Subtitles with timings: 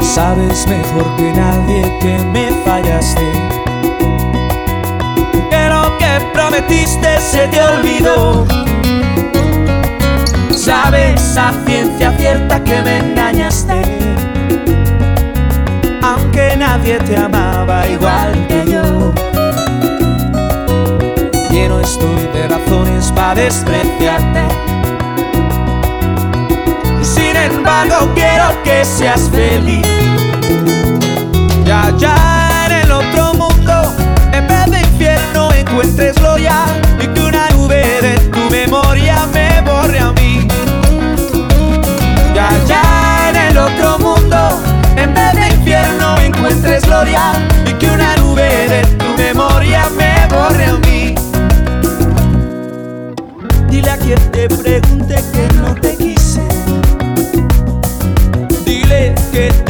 [0.00, 3.32] Sabes mejor que nadie que me fallaste.
[5.50, 8.46] Que lo que prometiste se te olvidó.
[10.50, 13.82] Sabes a ciencia cierta que me engañaste.
[16.02, 18.49] Aunque nadie te amaba igual
[21.60, 24.42] lleno estoy de razones para despreciarte.
[27.02, 29.86] Sin embargo, quiero que seas feliz.
[31.66, 32.16] Ya, allá
[32.66, 33.94] en el otro mundo,
[34.32, 36.56] en vez de infierno, encuentres gloria
[36.98, 40.48] y que una nube de tu memoria me borre a mí.
[42.34, 42.82] Ya, allá
[43.30, 44.62] en el otro mundo,
[44.96, 47.32] en vez de infierno, encuentres gloria
[47.66, 49.09] y que una nube de tu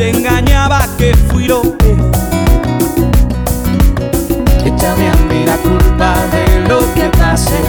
[0.01, 1.91] te engañaba que fui lo que.
[4.65, 7.61] Échame a mí la culpa de lo que pase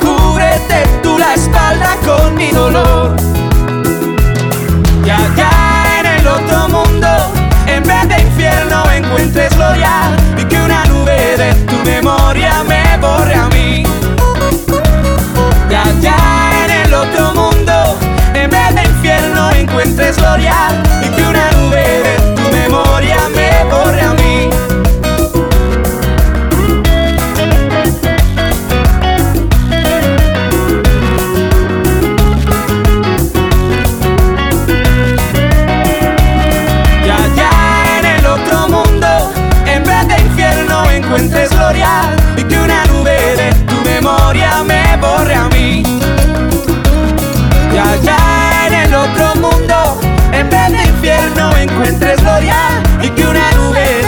[0.00, 3.16] Cúbrete tú la espalda con mi dolor.
[5.04, 5.50] Y allá
[5.98, 7.08] en el otro mundo
[7.66, 13.37] En vez de infierno encuentres gloria Y que una nube de tu memoria me borre.
[19.78, 20.87] encuentres gloria.
[51.88, 54.07] encuentres gloria y que una nube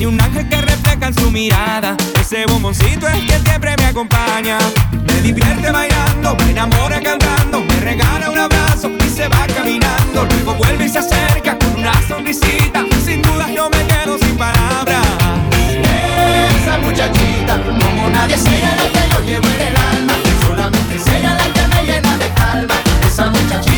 [0.00, 1.94] Tiene un ángel que refleja en su mirada.
[2.18, 4.56] Ese bomboncito es que siempre me acompaña.
[4.92, 7.60] Me divierte bailando, me enamora cantando.
[7.60, 10.24] Me regala un abrazo y se va caminando.
[10.24, 12.82] Luego vuelve y se acerca con una sonrisita.
[13.04, 15.06] Sin duda yo me quedo sin palabras.
[16.62, 20.14] Esa muchachita, como nadie, es la que yo llevo en el alma.
[20.46, 22.74] Solamente es ella la que me llena de calma.
[23.06, 23.69] Esa muchachita.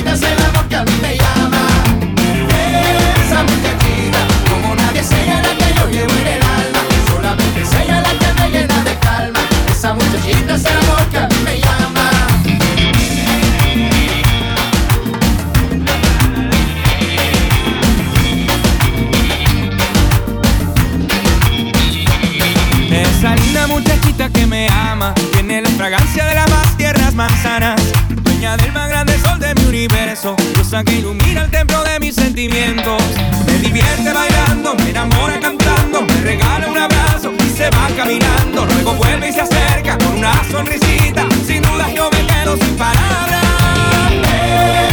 [28.52, 32.14] estrella del más grande sol de mi universo, cosa que ilumina el templo de mis
[32.14, 33.02] sentimientos.
[33.46, 38.66] Me divierte bailando, me enamora cantando, me regala un abrazo y se va caminando.
[38.66, 41.26] Luego vuelve y se acerca con una sonrisita.
[41.46, 43.42] Sin duda yo me quedo sin palabras.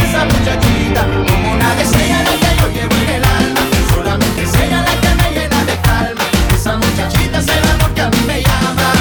[0.08, 3.60] Esa muchachita, como una estrella la que yo llevo en el alma,
[3.94, 6.24] solamente es ella la que me llena de calma.
[6.54, 8.99] Esa muchachita es el amor que a mí me llama.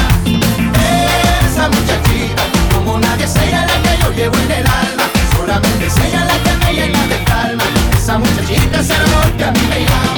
[4.19, 5.05] llevo en el alma.
[5.35, 7.63] Solamente es ella la que me llena de calma.
[7.97, 10.08] Esa muchachita es el amor que a mí me llama.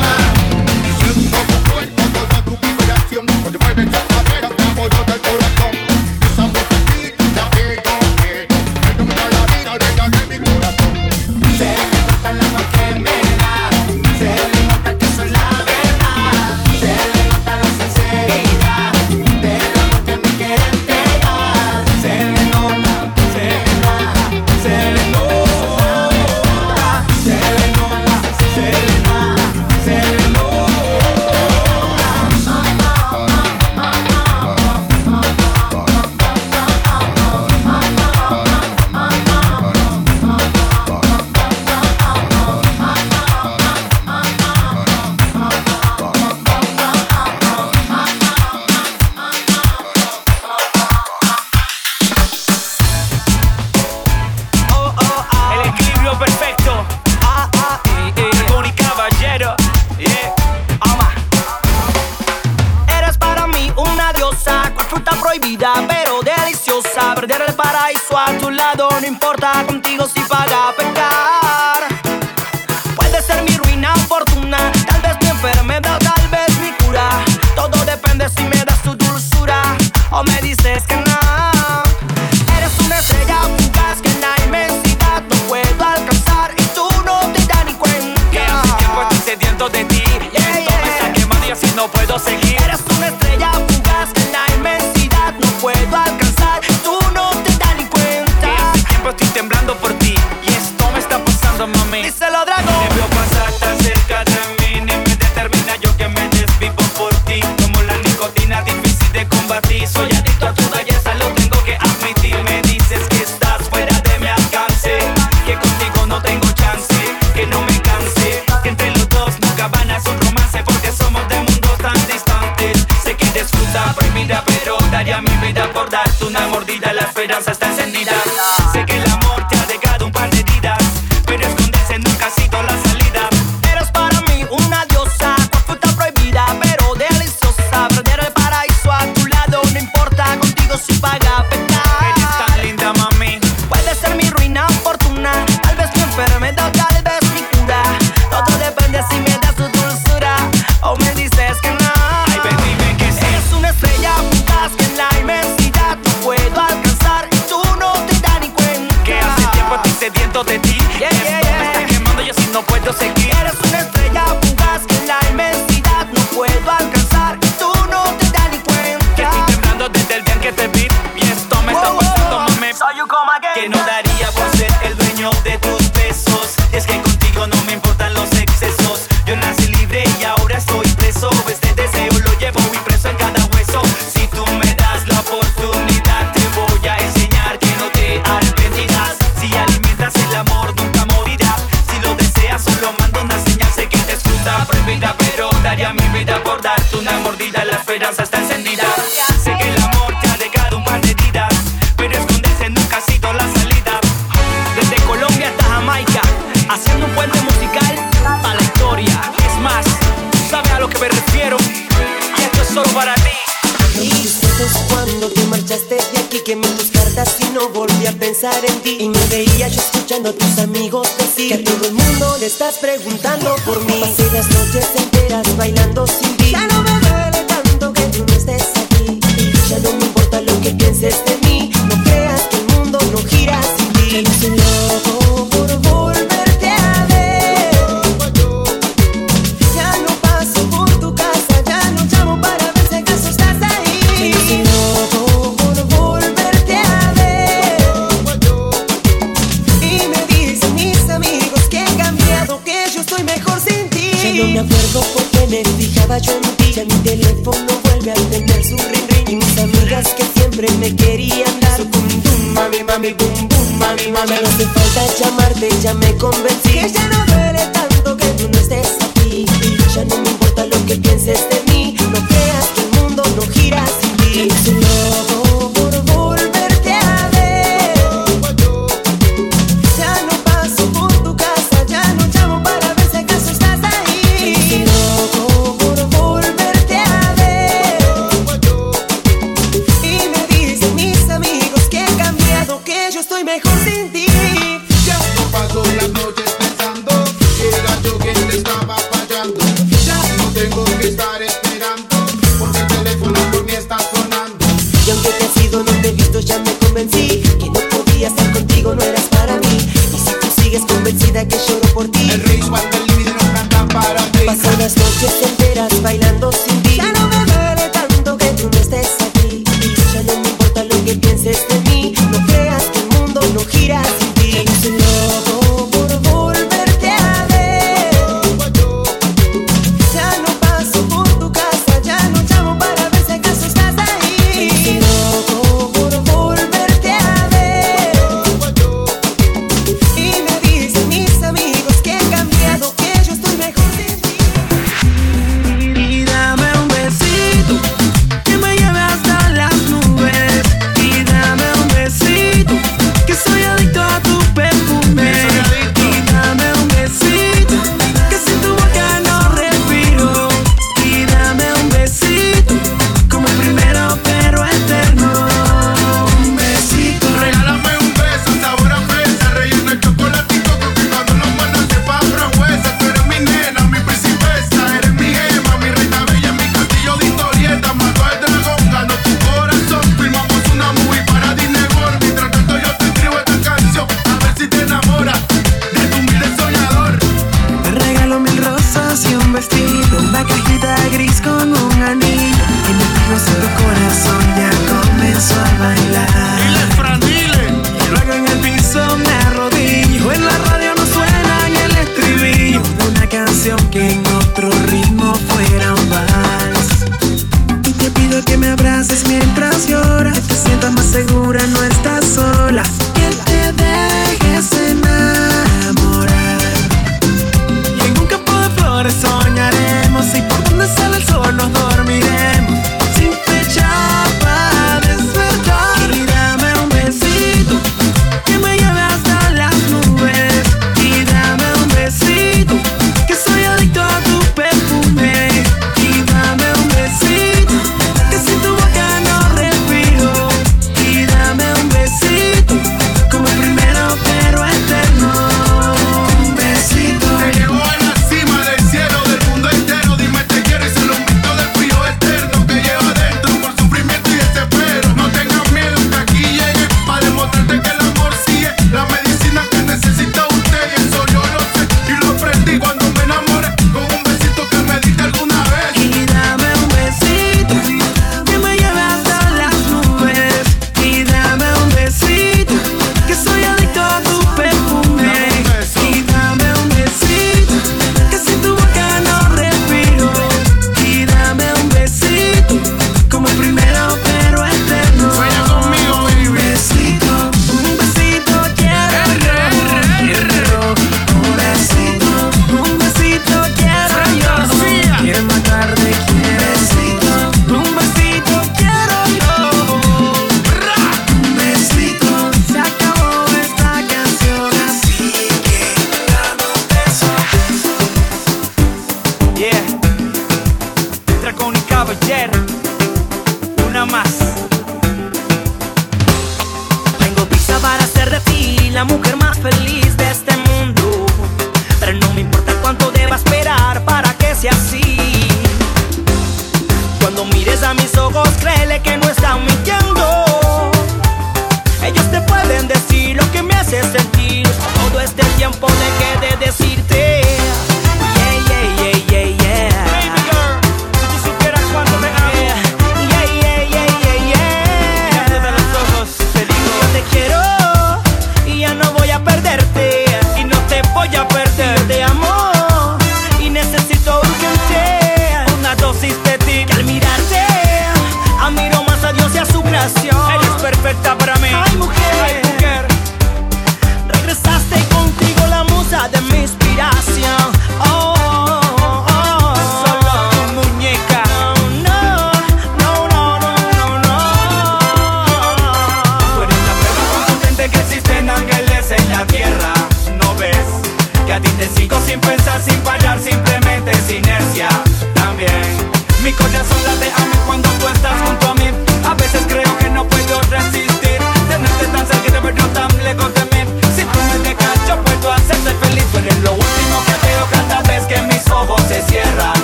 [391.62, 396.41] con un anillo y mientras tu corazón ya comenzó a bailar.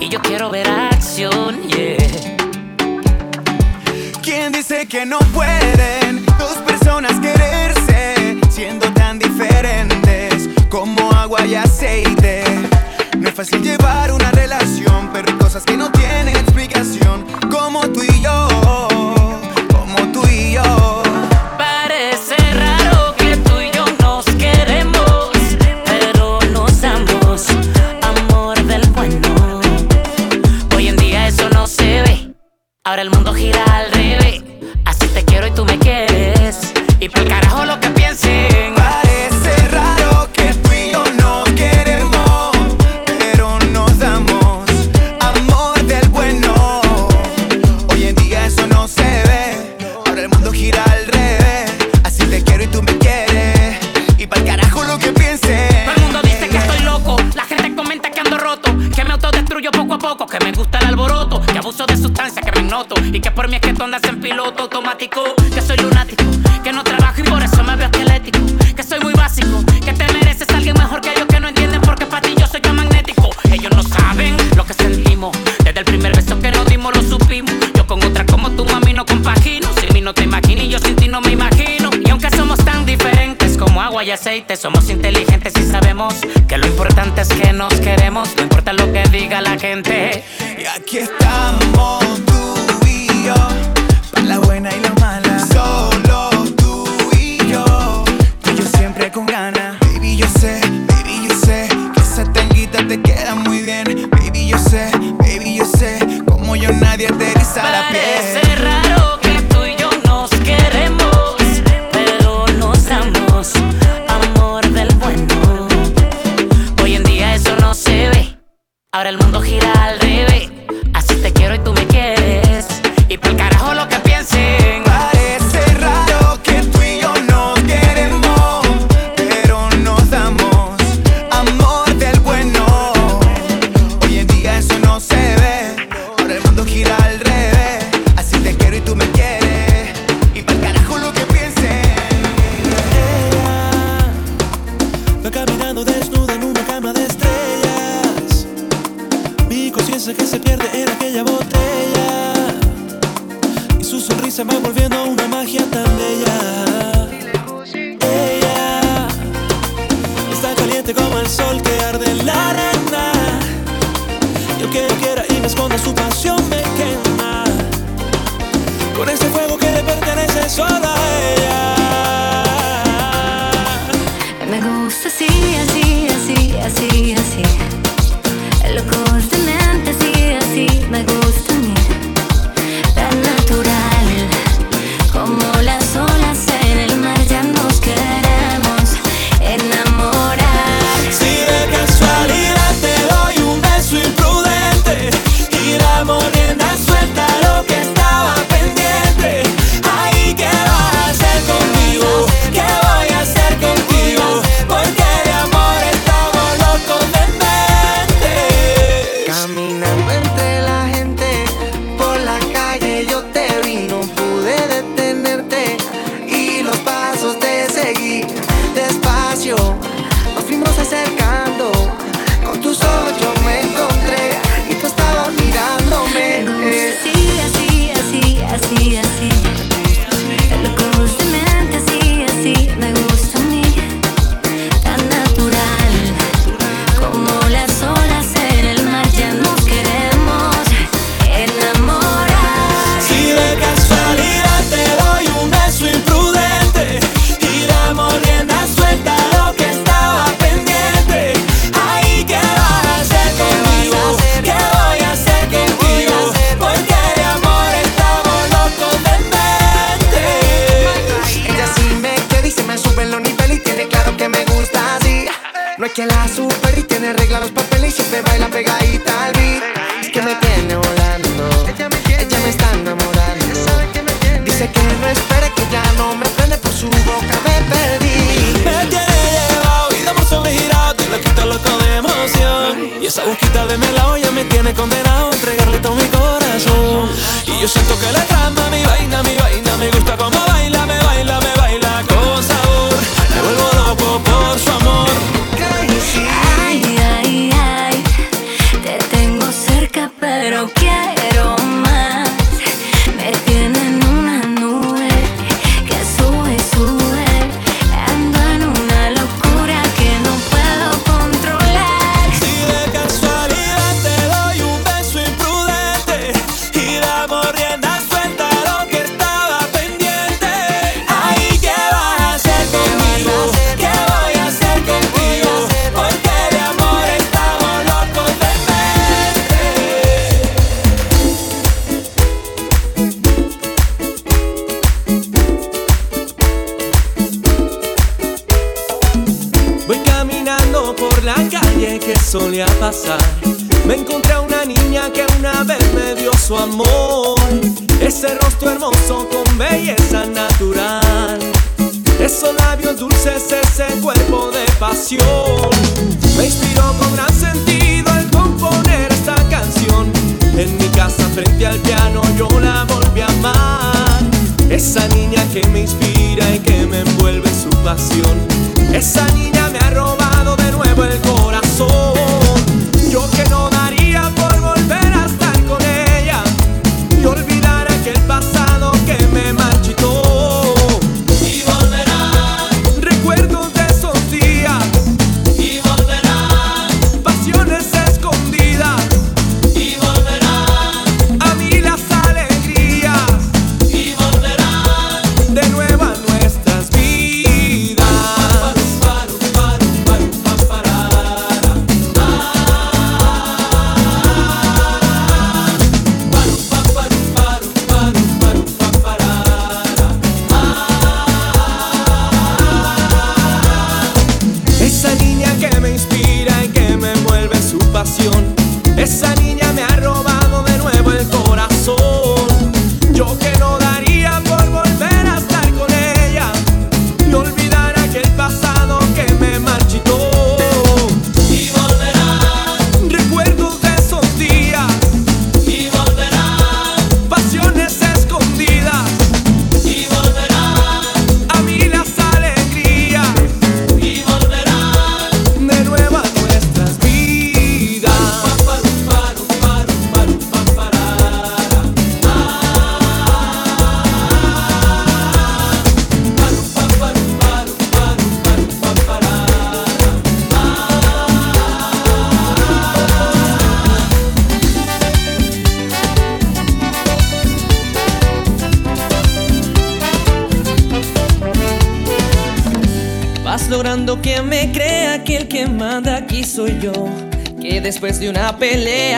[0.00, 1.96] y yo quiero ver acción, yeah.
[4.22, 12.44] ¿Quién dice que no pueden dos personas quererse siendo tan diferentes como agua y aceite?
[13.16, 18.02] No es fácil llevar una relación, pero hay cosas que no tienen explicación, como tú
[18.02, 18.87] y yo.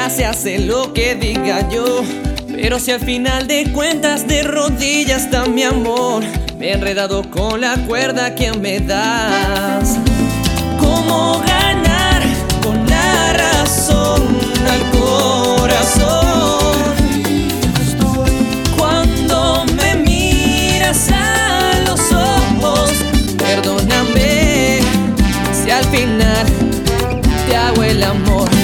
[0.08, 2.02] se hace lo que diga yo.
[2.48, 6.22] Pero si al final de cuentas de rodillas está mi amor,
[6.58, 9.98] me he enredado con la cuerda que me das.
[10.78, 12.22] ¿Cómo ganar
[12.62, 14.22] con la razón
[14.70, 16.30] al corazón?
[18.78, 22.90] Cuando me miras a los ojos,
[23.36, 24.80] perdóname
[25.52, 26.46] si al final
[27.46, 28.59] te hago el amor.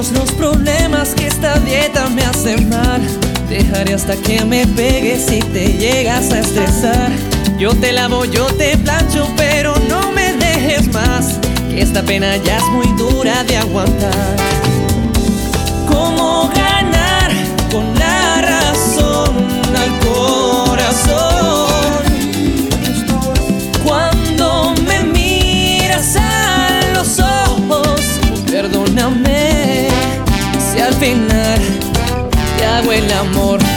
[0.00, 3.02] Los problemas que esta dieta me hace mal.
[3.50, 7.12] Dejaré hasta que me pegues si te llegas a estresar.
[7.58, 11.38] Yo te lavo, yo te plancho, pero no me dejes más.
[11.68, 14.69] Que esta pena ya es muy dura de aguantar.
[32.60, 33.69] te hago el amor.